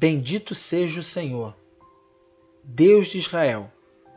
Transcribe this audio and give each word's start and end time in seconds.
Bendito 0.00 0.54
seja 0.54 1.00
o 1.00 1.02
Senhor, 1.02 1.54
Deus 2.64 3.08
de 3.08 3.18
Israel, 3.18 3.70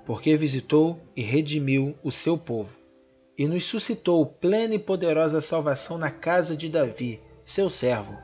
porque 0.06 0.38
visitou 0.38 0.98
e 1.14 1.22
redimiu 1.22 1.94
o 2.02 2.10
seu 2.10 2.38
povo, 2.38 2.80
e 3.38 3.46
nos 3.50 3.66
suscitou 3.66 4.26
plena 4.26 4.76
e 4.76 4.80
poderosa 4.80 5.42
salvação 5.42 5.98
na 5.98 6.10
casa 6.10 6.56
de 6.56 6.70
Davi, 6.70 7.20
seu 7.44 7.70
servo, 7.70 8.18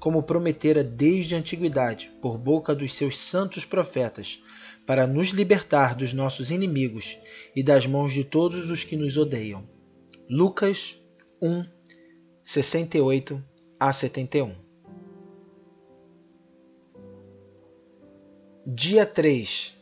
como 0.00 0.22
prometera 0.22 0.82
desde 0.82 1.34
a 1.34 1.38
antiguidade, 1.38 2.10
por 2.22 2.38
boca 2.38 2.74
dos 2.74 2.94
seus 2.94 3.18
santos 3.18 3.66
profetas, 3.66 4.42
para 4.86 5.06
nos 5.06 5.28
libertar 5.32 5.94
dos 5.94 6.14
nossos 6.14 6.50
inimigos 6.50 7.18
e 7.54 7.62
das 7.62 7.86
mãos 7.86 8.14
de 8.14 8.24
todos 8.24 8.70
os 8.70 8.84
que 8.84 8.96
nos 8.96 9.18
odeiam. 9.18 9.68
Lucas 10.30 10.98
1, 11.42 11.62
68 12.42 13.44
a 13.78 13.92
71 13.92 14.71
Dia 18.74 19.04
3 19.04 19.76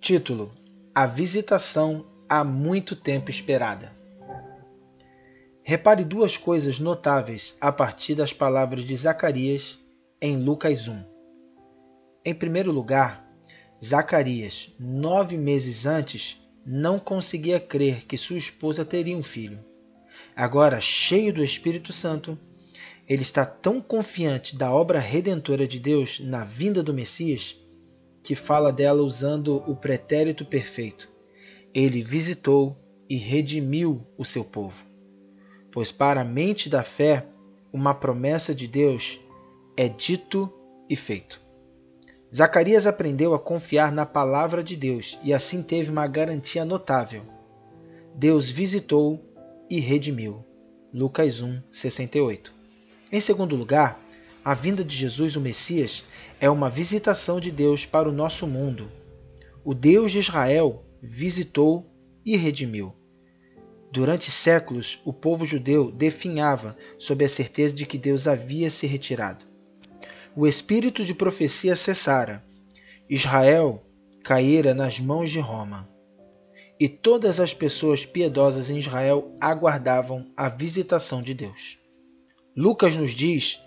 Título: 0.00 0.52
A 0.94 1.06
visitação 1.06 2.06
há 2.28 2.44
muito 2.44 2.94
tempo 2.94 3.32
esperada. 3.32 3.92
Repare 5.64 6.04
duas 6.04 6.36
coisas 6.36 6.78
notáveis 6.78 7.56
a 7.60 7.72
partir 7.72 8.14
das 8.14 8.32
palavras 8.32 8.84
de 8.84 8.96
Zacarias 8.96 9.76
em 10.22 10.36
Lucas 10.36 10.86
1. 10.86 11.02
Em 12.24 12.32
primeiro 12.32 12.70
lugar, 12.70 13.28
Zacarias, 13.84 14.72
nove 14.78 15.36
meses 15.36 15.84
antes, 15.84 16.40
não 16.64 17.00
conseguia 17.00 17.58
crer 17.58 18.06
que 18.06 18.16
sua 18.16 18.38
esposa 18.38 18.84
teria 18.84 19.16
um 19.16 19.22
filho. 19.22 19.58
Agora, 20.36 20.80
cheio 20.80 21.32
do 21.32 21.42
Espírito 21.42 21.92
Santo, 21.92 22.38
ele 23.08 23.22
está 23.22 23.44
tão 23.44 23.80
confiante 23.80 24.56
da 24.56 24.70
obra 24.72 25.00
redentora 25.00 25.66
de 25.66 25.80
Deus 25.80 26.20
na 26.20 26.44
vinda 26.44 26.84
do 26.84 26.94
Messias 26.94 27.65
que 28.26 28.34
fala 28.34 28.72
dela 28.72 29.04
usando 29.04 29.62
o 29.68 29.76
pretérito 29.76 30.44
perfeito. 30.44 31.08
Ele 31.72 32.02
visitou 32.02 32.76
e 33.08 33.16
redimiu 33.16 34.04
o 34.18 34.24
seu 34.24 34.44
povo. 34.44 34.84
Pois 35.70 35.92
para 35.92 36.22
a 36.22 36.24
mente 36.24 36.68
da 36.68 36.82
fé, 36.82 37.24
uma 37.72 37.94
promessa 37.94 38.52
de 38.52 38.66
Deus 38.66 39.20
é 39.76 39.88
dito 39.88 40.52
e 40.90 40.96
feito. 40.96 41.40
Zacarias 42.34 42.84
aprendeu 42.84 43.32
a 43.32 43.38
confiar 43.38 43.92
na 43.92 44.04
palavra 44.04 44.60
de 44.60 44.74
Deus 44.74 45.16
e 45.22 45.32
assim 45.32 45.62
teve 45.62 45.88
uma 45.88 46.08
garantia 46.08 46.64
notável. 46.64 47.22
Deus 48.12 48.48
visitou 48.48 49.24
e 49.70 49.78
redimiu. 49.78 50.44
Lucas 50.92 51.42
1, 51.42 51.62
68. 51.70 52.52
Em 53.12 53.20
segundo 53.20 53.54
lugar, 53.54 54.00
a 54.46 54.54
vinda 54.54 54.84
de 54.84 54.96
Jesus, 54.96 55.34
o 55.34 55.40
Messias, 55.40 56.04
é 56.40 56.48
uma 56.48 56.70
visitação 56.70 57.40
de 57.40 57.50
Deus 57.50 57.84
para 57.84 58.08
o 58.08 58.12
nosso 58.12 58.46
mundo. 58.46 58.88
O 59.64 59.74
Deus 59.74 60.12
de 60.12 60.20
Israel 60.20 60.84
visitou 61.02 61.84
e 62.24 62.36
redimiu. 62.36 62.94
Durante 63.90 64.30
séculos, 64.30 65.00
o 65.04 65.12
povo 65.12 65.44
judeu 65.44 65.90
definhava 65.90 66.76
sob 66.96 67.24
a 67.24 67.28
certeza 67.28 67.74
de 67.74 67.84
que 67.84 67.98
Deus 67.98 68.28
havia 68.28 68.70
se 68.70 68.86
retirado. 68.86 69.44
O 70.36 70.46
espírito 70.46 71.04
de 71.04 71.12
profecia 71.12 71.74
cessara. 71.74 72.44
Israel 73.10 73.82
caíra 74.22 74.72
nas 74.74 75.00
mãos 75.00 75.28
de 75.28 75.40
Roma. 75.40 75.90
E 76.78 76.88
todas 76.88 77.40
as 77.40 77.52
pessoas 77.52 78.06
piedosas 78.06 78.70
em 78.70 78.78
Israel 78.78 79.34
aguardavam 79.40 80.30
a 80.36 80.48
visitação 80.48 81.20
de 81.20 81.34
Deus. 81.34 81.78
Lucas 82.56 82.94
nos 82.94 83.10
diz, 83.10 83.65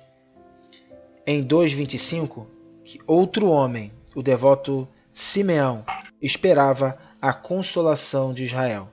em 1.31 1.45
2,25, 1.45 2.47
que 2.83 2.99
outro 3.05 3.51
homem, 3.51 3.91
o 4.15 4.23
devoto 4.23 4.87
Simeão, 5.13 5.85
esperava 6.19 6.97
a 7.21 7.31
consolação 7.31 8.33
de 8.33 8.45
Israel. 8.45 8.89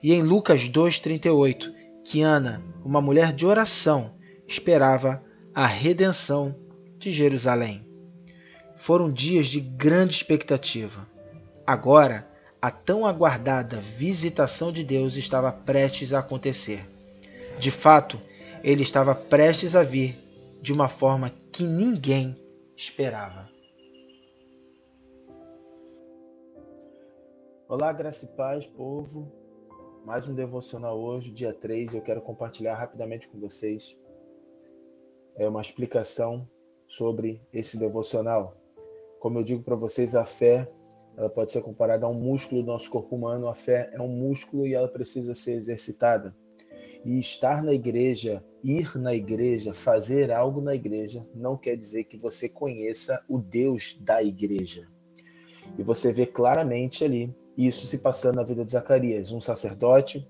E 0.00 0.12
em 0.12 0.22
Lucas 0.22 0.68
2,38, 0.68 1.74
que 2.04 2.22
Ana, 2.22 2.62
uma 2.84 3.00
mulher 3.00 3.32
de 3.32 3.44
oração, 3.44 4.14
esperava 4.46 5.20
a 5.52 5.66
redenção 5.66 6.54
de 7.00 7.10
Jerusalém. 7.10 7.84
Foram 8.76 9.10
dias 9.10 9.48
de 9.48 9.58
grande 9.58 10.14
expectativa. 10.14 11.04
Agora, 11.66 12.28
a 12.62 12.70
tão 12.70 13.04
aguardada 13.04 13.80
visitação 13.80 14.70
de 14.70 14.84
Deus 14.84 15.16
estava 15.16 15.50
prestes 15.50 16.12
a 16.12 16.20
acontecer. 16.20 16.88
De 17.58 17.72
fato, 17.72 18.22
ele 18.62 18.82
estava 18.82 19.16
prestes 19.16 19.74
a 19.74 19.82
vir 19.82 20.25
de 20.60 20.72
uma 20.72 20.88
forma 20.88 21.30
que 21.52 21.64
ninguém 21.64 22.34
esperava. 22.76 23.48
Olá, 27.68 27.92
graça 27.92 28.24
e 28.24 28.28
paz, 28.28 28.66
povo. 28.66 29.32
Mais 30.04 30.28
um 30.28 30.34
devocional 30.34 30.98
hoje, 30.98 31.30
dia 31.30 31.52
3. 31.52 31.94
Eu 31.94 32.02
quero 32.02 32.20
compartilhar 32.20 32.76
rapidamente 32.76 33.28
com 33.28 33.40
vocês 33.40 33.96
é 35.36 35.46
uma 35.48 35.60
explicação 35.60 36.48
sobre 36.86 37.40
esse 37.52 37.78
devocional. 37.78 38.56
Como 39.20 39.38
eu 39.38 39.44
digo 39.44 39.62
para 39.62 39.76
vocês, 39.76 40.14
a 40.14 40.24
fé 40.24 40.70
ela 41.16 41.30
pode 41.30 41.50
ser 41.50 41.62
comparada 41.62 42.04
a 42.04 42.08
um 42.08 42.14
músculo 42.14 42.62
do 42.62 42.66
nosso 42.66 42.90
corpo 42.90 43.16
humano. 43.16 43.48
A 43.48 43.54
fé 43.54 43.90
é 43.92 44.00
um 44.00 44.08
músculo 44.08 44.66
e 44.66 44.74
ela 44.74 44.88
precisa 44.88 45.34
ser 45.34 45.52
exercitada. 45.52 46.36
E 47.06 47.20
estar 47.20 47.62
na 47.62 47.72
igreja, 47.72 48.44
ir 48.64 48.98
na 48.98 49.14
igreja, 49.14 49.72
fazer 49.72 50.32
algo 50.32 50.60
na 50.60 50.74
igreja, 50.74 51.24
não 51.32 51.56
quer 51.56 51.76
dizer 51.76 52.02
que 52.02 52.16
você 52.16 52.48
conheça 52.48 53.22
o 53.28 53.38
Deus 53.38 53.96
da 54.00 54.20
igreja. 54.20 54.88
E 55.78 55.84
você 55.84 56.12
vê 56.12 56.26
claramente 56.26 57.04
ali 57.04 57.32
isso 57.56 57.86
se 57.86 57.98
passando 57.98 58.34
na 58.34 58.42
vida 58.42 58.64
de 58.64 58.72
Zacarias, 58.72 59.30
um 59.30 59.40
sacerdote 59.40 60.28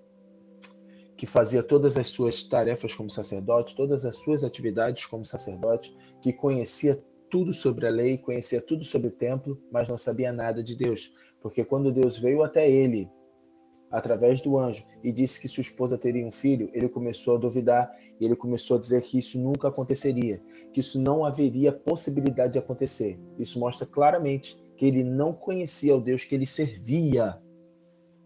que 1.16 1.26
fazia 1.26 1.62
todas 1.62 1.96
as 1.96 2.08
suas 2.08 2.42
tarefas 2.42 2.94
como 2.94 3.08
sacerdote, 3.08 3.74
todas 3.74 4.04
as 4.04 4.16
suas 4.16 4.44
atividades 4.44 5.06
como 5.06 5.24
sacerdote, 5.24 5.96
que 6.20 6.30
conhecia 6.30 7.02
tudo 7.30 7.54
sobre 7.54 7.86
a 7.86 7.90
lei, 7.90 8.18
conhecia 8.18 8.60
tudo 8.60 8.84
sobre 8.84 9.08
o 9.08 9.12
templo, 9.12 9.58
mas 9.72 9.88
não 9.88 9.96
sabia 9.96 10.30
nada 10.30 10.62
de 10.62 10.76
Deus, 10.76 11.14
porque 11.40 11.64
quando 11.64 11.90
Deus 11.90 12.18
veio 12.18 12.42
até 12.42 12.70
ele 12.70 13.08
através 13.90 14.40
do 14.40 14.58
anjo 14.58 14.84
e 15.02 15.12
disse 15.12 15.40
que 15.40 15.48
sua 15.48 15.60
esposa 15.60 15.96
teria 15.96 16.26
um 16.26 16.32
filho, 16.32 16.70
ele 16.72 16.88
começou 16.88 17.36
a 17.36 17.38
duvidar 17.38 17.94
e 18.20 18.24
ele 18.24 18.36
começou 18.36 18.76
a 18.76 18.80
dizer 18.80 19.02
que 19.02 19.18
isso 19.18 19.38
nunca 19.38 19.68
aconteceria, 19.68 20.42
que 20.72 20.80
isso 20.80 21.00
não 21.00 21.24
haveria 21.24 21.72
possibilidade 21.72 22.54
de 22.54 22.58
acontecer. 22.58 23.18
Isso 23.38 23.58
mostra 23.58 23.86
claramente 23.86 24.60
que 24.76 24.86
ele 24.86 25.02
não 25.02 25.32
conhecia 25.32 25.96
o 25.96 26.00
Deus 26.00 26.24
que 26.24 26.34
ele 26.34 26.46
servia. 26.46 27.40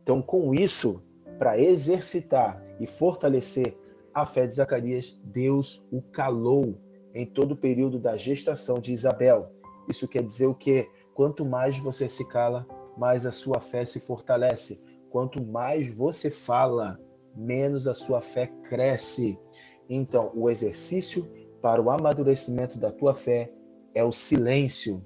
Então, 0.03 0.23
com 0.23 0.55
isso, 0.55 1.03
para 1.39 1.59
exercitar 1.59 2.63
e 2.81 2.87
fortalecer 2.87 3.77
a 4.13 4.27
fé 4.27 4.47
de 4.47 4.57
Zacarias, 4.57 5.21
Deus 5.25 5.85
o 5.91 6.03
calou 6.03 6.77
em 7.15 7.27
todo 7.27 7.53
o 7.53 7.57
período 7.57 7.99
da 7.99 8.17
gestação 8.17 8.79
de 8.79 8.93
Isabel. 8.93 9.53
Isso 9.89 10.09
quer 10.09 10.23
dizer 10.23 10.47
o 10.47 10.55
quê? 10.55 10.89
Quanto 11.15 11.45
mais 11.45 11.79
você 11.79 12.09
se 12.09 12.27
cala, 12.29 12.67
mais 12.97 13.27
a 13.27 13.31
sua 13.31 13.61
fé 13.61 13.85
se 13.85 14.01
fortalece 14.01 14.90
Quanto 15.11 15.45
mais 15.45 15.93
você 15.93 16.31
fala, 16.31 16.99
menos 17.37 17.87
a 17.89 17.95
sua 17.95 18.21
fé 18.21 18.47
cresce. 18.69 19.39
Então, 19.89 20.31
o 20.35 20.49
exercício 20.49 21.29
para 21.61 21.83
o 21.83 21.91
amadurecimento 21.91 22.79
da 22.79 22.91
tua 22.91 23.15
fé 23.15 23.53
é 23.95 24.05
o 24.05 24.13
silêncio. 24.13 25.05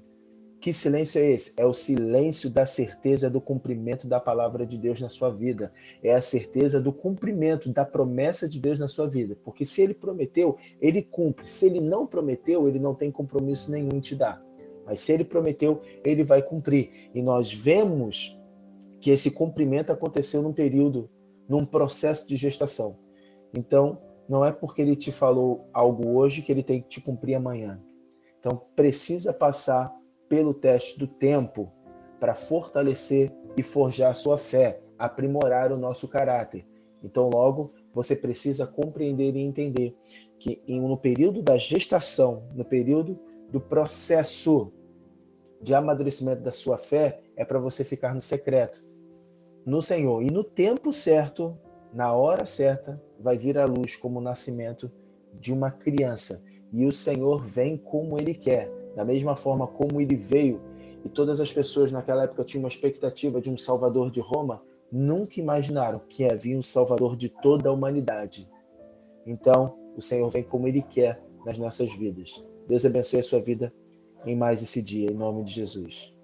Que 0.59 0.71
silêncio 0.71 1.19
é 1.19 1.31
esse? 1.31 1.53
É 1.57 1.65
o 1.65 1.73
silêncio 1.73 2.49
da 2.49 2.65
certeza 2.65 3.29
do 3.29 3.41
cumprimento 3.41 4.07
da 4.07 4.19
palavra 4.19 4.65
de 4.65 4.77
Deus 4.77 4.99
na 5.01 5.09
sua 5.09 5.29
vida. 5.29 5.71
É 6.01 6.13
a 6.13 6.21
certeza 6.21 6.79
do 6.79 6.91
cumprimento 6.91 7.69
da 7.69 7.85
promessa 7.85 8.47
de 8.47 8.59
Deus 8.59 8.79
na 8.79 8.87
sua 8.87 9.07
vida. 9.07 9.37
Porque 9.43 9.65
se 9.65 9.81
ele 9.81 9.93
prometeu, 9.93 10.57
ele 10.81 11.01
cumpre. 11.01 11.47
Se 11.47 11.65
ele 11.67 11.79
não 11.79 12.07
prometeu, 12.07 12.67
ele 12.67 12.79
não 12.79 12.95
tem 12.95 13.11
compromisso 13.11 13.71
nenhum 13.71 13.89
em 13.93 13.99
te 13.99 14.15
dar. 14.15 14.43
Mas 14.85 14.99
se 14.99 15.11
ele 15.11 15.23
prometeu, 15.23 15.81
ele 16.03 16.23
vai 16.23 16.41
cumprir. 16.41 17.09
E 17.13 17.21
nós 17.21 17.51
vemos 17.51 18.39
que 19.05 19.11
esse 19.11 19.29
cumprimento 19.29 19.91
aconteceu 19.91 20.41
num 20.41 20.51
período, 20.51 21.07
num 21.47 21.63
processo 21.63 22.27
de 22.27 22.35
gestação. 22.35 22.97
Então, 23.55 24.01
não 24.27 24.43
é 24.43 24.51
porque 24.51 24.81
ele 24.81 24.95
te 24.95 25.11
falou 25.11 25.69
algo 25.71 26.17
hoje 26.17 26.41
que 26.41 26.51
ele 26.51 26.63
tem 26.63 26.81
que 26.81 26.89
te 26.89 26.99
cumprir 26.99 27.35
amanhã. 27.35 27.79
Então, 28.39 28.63
precisa 28.75 29.31
passar 29.31 29.95
pelo 30.27 30.55
teste 30.55 30.97
do 30.97 31.05
tempo 31.05 31.71
para 32.19 32.33
fortalecer 32.33 33.31
e 33.55 33.61
forjar 33.61 34.09
a 34.09 34.15
sua 34.15 34.39
fé, 34.39 34.81
aprimorar 34.97 35.71
o 35.71 35.77
nosso 35.77 36.07
caráter. 36.07 36.65
Então, 37.03 37.29
logo, 37.31 37.73
você 37.93 38.15
precisa 38.15 38.65
compreender 38.65 39.35
e 39.35 39.39
entender 39.39 39.95
que 40.39 40.63
no 40.67 40.97
período 40.97 41.43
da 41.43 41.57
gestação, 41.57 42.49
no 42.55 42.65
período 42.65 43.19
do 43.51 43.61
processo 43.61 44.73
de 45.61 45.75
amadurecimento 45.75 46.41
da 46.41 46.51
sua 46.51 46.79
fé, 46.79 47.21
é 47.35 47.45
para 47.45 47.59
você 47.59 47.83
ficar 47.83 48.15
no 48.15 48.21
secreto 48.21 48.94
no 49.65 49.81
Senhor. 49.81 50.21
E 50.21 50.31
no 50.31 50.43
tempo 50.43 50.93
certo, 50.93 51.57
na 51.93 52.13
hora 52.13 52.45
certa, 52.45 53.01
vai 53.19 53.37
vir 53.37 53.57
a 53.57 53.65
luz 53.65 53.95
como 53.95 54.19
o 54.19 54.23
nascimento 54.23 54.91
de 55.39 55.51
uma 55.51 55.71
criança. 55.71 56.43
E 56.71 56.85
o 56.85 56.91
Senhor 56.91 57.43
vem 57.43 57.77
como 57.77 58.19
ele 58.19 58.33
quer, 58.33 58.69
Da 58.95 59.03
mesma 59.03 59.35
forma 59.35 59.67
como 59.67 59.99
ele 59.99 60.15
veio 60.15 60.61
e 61.05 61.09
todas 61.09 61.39
as 61.39 61.53
pessoas 61.53 61.91
naquela 61.91 62.23
época 62.23 62.43
tinham 62.43 62.63
uma 62.63 62.69
expectativa 62.69 63.39
de 63.39 63.47
um 63.49 63.57
Salvador 63.57 64.09
de 64.09 64.19
Roma, 64.19 64.63
nunca 64.91 65.39
imaginaram 65.39 66.01
que 66.09 66.25
havia 66.25 66.57
um 66.57 66.63
Salvador 66.63 67.15
de 67.15 67.29
toda 67.29 67.69
a 67.69 67.71
humanidade. 67.71 68.49
Então, 69.23 69.77
o 69.95 70.01
Senhor 70.01 70.27
vem 70.29 70.41
como 70.41 70.67
Ele 70.67 70.81
quer 70.81 71.21
nas 71.45 71.59
nossas 71.59 71.93
vidas. 71.93 72.43
Deus 72.67 72.83
abençoe 72.85 73.19
a 73.19 73.23
sua 73.23 73.39
vida 73.39 73.71
em 74.25 74.35
mais 74.35 74.63
esse 74.63 74.81
dia, 74.81 75.11
em 75.11 75.15
nome 75.15 75.43
de 75.43 75.51
Jesus. 75.51 76.14